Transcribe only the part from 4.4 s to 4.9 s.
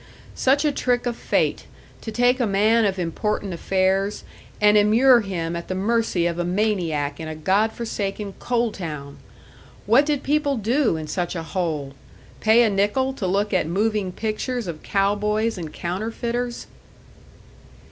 and